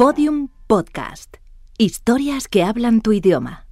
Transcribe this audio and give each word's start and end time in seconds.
Podium 0.00 0.48
Podcast. 0.66 1.36
Historias 1.76 2.48
que 2.48 2.62
hablan 2.62 3.02
tu 3.02 3.12
idioma. 3.12 3.66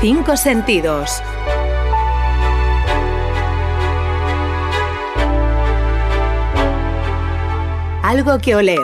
Cinco 0.00 0.36
sentidos. 0.36 1.22
Algo 8.02 8.36
que 8.40 8.56
oler. 8.56 8.78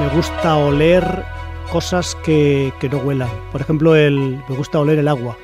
Me 0.00 0.08
gusta 0.16 0.56
oler 0.56 1.26
cosas 1.70 2.14
que, 2.24 2.72
que 2.80 2.88
no 2.88 2.96
huelan. 3.00 3.28
Por 3.52 3.60
ejemplo, 3.60 3.94
el, 3.94 4.42
me 4.48 4.56
gusta 4.56 4.80
oler 4.80 4.98
el 4.98 5.08
agua 5.08 5.36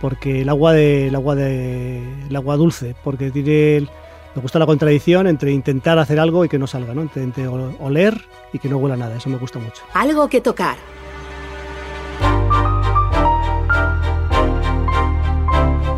porque 0.00 0.42
el 0.42 0.48
agua 0.48 0.72
de 0.72 1.08
el 1.08 1.14
agua 1.14 1.34
de 1.34 2.02
el 2.28 2.36
agua 2.36 2.56
dulce, 2.56 2.94
porque 3.02 3.30
tiene 3.30 3.88
me 4.38 4.42
gusta 4.42 4.60
la 4.60 4.66
contradicción 4.66 5.26
entre 5.26 5.50
intentar 5.50 5.98
hacer 5.98 6.20
algo 6.20 6.44
y 6.44 6.48
que 6.48 6.60
no 6.60 6.68
salga, 6.68 6.94
¿no? 6.94 7.10
Entre, 7.16 7.48
oler 7.48 8.24
y 8.52 8.60
que 8.60 8.68
no 8.68 8.76
huela 8.76 8.96
nada, 8.96 9.16
eso 9.16 9.28
me 9.28 9.36
gusta 9.36 9.58
mucho. 9.58 9.82
Algo 9.94 10.28
que 10.28 10.40
tocar. 10.40 10.76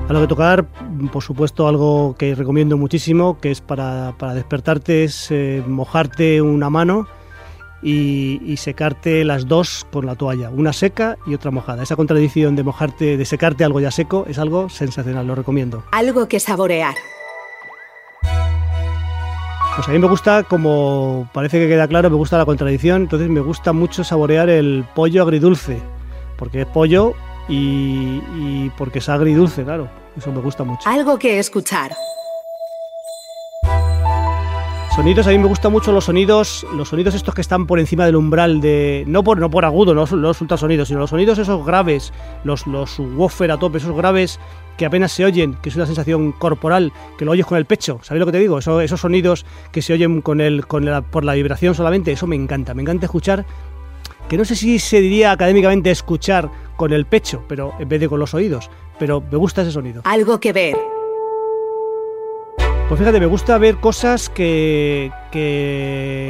Algo 0.08 0.22
que 0.22 0.26
tocar, 0.26 0.64
por 1.12 1.22
supuesto, 1.22 1.68
algo 1.68 2.16
que 2.16 2.34
recomiendo 2.34 2.78
muchísimo, 2.78 3.38
que 3.38 3.50
es 3.50 3.60
para, 3.60 4.14
para 4.18 4.32
despertarte, 4.32 5.04
es 5.04 5.30
eh, 5.30 5.62
mojarte 5.66 6.40
una 6.40 6.70
mano 6.70 7.06
y, 7.82 8.56
secarte 8.56 9.24
las 9.24 9.46
dos 9.46 9.86
con 9.92 10.06
la 10.06 10.14
toalla, 10.14 10.48
una 10.48 10.72
seca 10.72 11.18
y 11.26 11.34
otra 11.34 11.50
mojada. 11.50 11.82
Esa 11.82 11.96
contradicción 11.96 12.56
de 12.56 12.62
mojarte, 12.62 13.18
de 13.18 13.24
secarte 13.26 13.64
algo 13.64 13.80
ya 13.80 13.90
seco, 13.90 14.24
es 14.28 14.38
algo 14.38 14.70
sensacional, 14.70 15.26
lo 15.26 15.34
recomiendo. 15.34 15.84
Algo 15.92 16.26
que 16.26 16.40
saborear. 16.40 16.94
Pues 19.80 19.88
a 19.88 19.92
mí 19.92 19.98
me 19.98 20.08
gusta, 20.08 20.42
como 20.42 21.26
parece 21.32 21.58
que 21.58 21.66
queda 21.66 21.88
claro, 21.88 22.10
me 22.10 22.16
gusta 22.16 22.36
la 22.36 22.44
contradicción, 22.44 23.00
entonces 23.00 23.30
me 23.30 23.40
gusta 23.40 23.72
mucho 23.72 24.04
saborear 24.04 24.50
el 24.50 24.84
pollo 24.94 25.22
agridulce, 25.22 25.78
porque 26.36 26.60
es 26.60 26.66
pollo 26.66 27.14
y, 27.48 28.20
y 28.36 28.70
porque 28.76 28.98
es 28.98 29.08
agridulce, 29.08 29.64
claro, 29.64 29.88
eso 30.18 30.30
me 30.32 30.42
gusta 30.42 30.64
mucho. 30.64 30.86
Algo 30.86 31.18
que 31.18 31.38
escuchar. 31.38 31.92
Sonidos, 35.00 35.26
a 35.28 35.30
mí 35.30 35.38
me 35.38 35.46
gustan 35.46 35.72
mucho 35.72 35.92
los 35.92 36.04
sonidos, 36.04 36.66
los 36.74 36.90
sonidos 36.90 37.14
estos 37.14 37.34
que 37.34 37.40
están 37.40 37.66
por 37.66 37.80
encima 37.80 38.04
del 38.04 38.16
umbral 38.16 38.60
de. 38.60 39.04
No 39.06 39.24
por, 39.24 39.38
no 39.38 39.48
por 39.48 39.64
agudo, 39.64 39.94
no 39.94 40.04
los 40.04 40.40
ultrasonidos, 40.42 40.88
sino 40.88 41.00
los 41.00 41.08
sonidos 41.08 41.38
esos 41.38 41.64
graves, 41.64 42.12
los, 42.44 42.66
los 42.66 42.98
woofer 42.98 43.50
a 43.50 43.56
tope, 43.56 43.78
esos 43.78 43.96
graves 43.96 44.38
que 44.76 44.84
apenas 44.84 45.12
se 45.12 45.24
oyen, 45.24 45.54
que 45.62 45.70
es 45.70 45.76
una 45.76 45.86
sensación 45.86 46.32
corporal, 46.32 46.92
que 47.16 47.24
lo 47.24 47.30
oyes 47.30 47.46
con 47.46 47.56
el 47.56 47.64
pecho. 47.64 47.98
¿Sabéis 48.02 48.20
lo 48.20 48.26
que 48.26 48.32
te 48.32 48.40
digo? 48.40 48.58
Eso, 48.58 48.82
esos 48.82 49.00
sonidos 49.00 49.46
que 49.72 49.80
se 49.80 49.94
oyen 49.94 50.20
con 50.20 50.42
el, 50.42 50.66
con 50.66 50.86
por 51.10 51.24
la 51.24 51.32
vibración 51.32 51.74
solamente, 51.74 52.12
eso 52.12 52.26
me 52.26 52.36
encanta. 52.36 52.74
Me 52.74 52.82
encanta 52.82 53.06
escuchar, 53.06 53.46
que 54.28 54.36
no 54.36 54.44
sé 54.44 54.54
si 54.54 54.78
se 54.78 55.00
diría 55.00 55.32
académicamente 55.32 55.90
escuchar 55.90 56.50
con 56.76 56.92
el 56.92 57.06
pecho, 57.06 57.42
pero 57.48 57.72
en 57.78 57.88
vez 57.88 58.00
de 58.00 58.08
con 58.10 58.20
los 58.20 58.34
oídos, 58.34 58.68
pero 58.98 59.22
me 59.22 59.38
gusta 59.38 59.62
ese 59.62 59.72
sonido. 59.72 60.02
Algo 60.04 60.40
que 60.40 60.52
ver. 60.52 60.99
Pues 62.90 62.98
fíjate, 62.98 63.20
me 63.20 63.26
gusta 63.26 63.56
ver 63.56 63.76
cosas 63.76 64.28
que, 64.28 65.12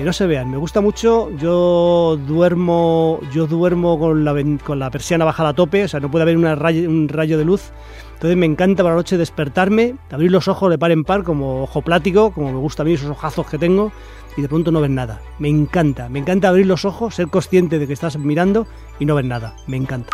no 0.05 0.13
se 0.13 0.27
vean. 0.27 0.51
Me 0.51 0.59
gusta 0.59 0.83
mucho, 0.83 1.35
yo 1.39 2.19
duermo, 2.27 3.19
yo 3.33 3.47
duermo 3.47 3.99
con 3.99 4.27
la, 4.27 4.35
con 4.63 4.79
la 4.79 4.91
persiana 4.91 5.25
bajada 5.25 5.49
a 5.49 5.55
tope, 5.55 5.85
o 5.85 5.89
sea, 5.89 6.01
no 6.01 6.11
puede 6.11 6.25
haber 6.25 6.37
un 6.37 7.09
rayo 7.09 7.39
de 7.39 7.45
luz. 7.47 7.73
Entonces 8.13 8.37
me 8.37 8.45
encanta 8.45 8.83
para 8.83 8.95
la 8.95 9.01
noche 9.01 9.17
despertarme, 9.17 9.95
abrir 10.11 10.31
los 10.31 10.49
ojos 10.49 10.69
de 10.69 10.77
par 10.77 10.91
en 10.91 11.03
par, 11.03 11.25
como 11.25 11.63
ojo 11.63 11.81
plático, 11.81 12.31
como 12.31 12.53
me 12.53 12.59
gusta 12.59 12.83
a 12.83 12.85
mí 12.85 12.93
esos 12.93 13.09
ojazos 13.09 13.47
que 13.47 13.57
tengo, 13.57 13.91
y 14.37 14.43
de 14.43 14.49
pronto 14.51 14.71
no 14.71 14.83
ves 14.83 14.91
nada. 14.91 15.23
Me 15.39 15.49
encanta, 15.49 16.11
me 16.11 16.19
encanta 16.19 16.51
abrir 16.51 16.67
los 16.67 16.85
ojos, 16.85 17.15
ser 17.15 17.29
consciente 17.29 17.79
de 17.79 17.87
que 17.87 17.95
estás 17.95 18.19
mirando 18.19 18.67
y 18.99 19.07
no 19.07 19.15
ver 19.15 19.25
nada. 19.25 19.57
Me 19.67 19.79
encanta. 19.79 20.11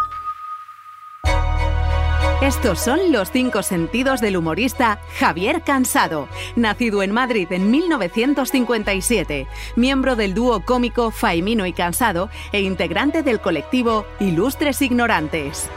Estos 2.42 2.80
son 2.80 3.12
los 3.12 3.30
cinco 3.30 3.62
sentidos 3.62 4.20
del 4.20 4.36
humorista 4.36 5.00
Javier 5.19 5.62
Cansado, 5.62 6.28
nacido 6.54 7.02
en 7.02 7.10
Madrid 7.10 7.50
en 7.50 7.70
1957, 7.70 9.47
miembro 9.74 10.16
del 10.16 10.34
dúo 10.34 10.60
cómico 10.60 11.10
Faimino 11.10 11.64
y 11.64 11.72
Cansado 11.72 12.28
e 12.52 12.60
integrante 12.60 13.22
del 13.22 13.41
colectivo 13.41 14.04
Ilustres 14.20 14.82
Ignorantes. 14.82 15.70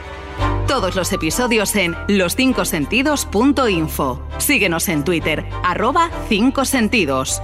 Todos 0.68 0.96
los 0.96 1.10
episodios 1.14 1.74
en 1.76 1.96
loscincosentidos.info. 2.08 4.20
Síguenos 4.36 4.90
en 4.90 5.02
Twitter, 5.02 5.46
arroba 5.64 6.10
5 6.28 6.66
sentidos. 6.66 7.40